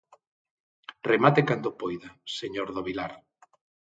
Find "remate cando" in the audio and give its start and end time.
1.11-1.77